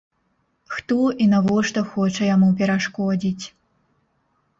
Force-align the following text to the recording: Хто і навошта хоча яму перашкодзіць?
Хто 0.75 0.95
і 1.25 1.27
навошта 1.33 1.83
хоча 1.89 2.21
яму 2.29 2.49
перашкодзіць? 2.61 3.45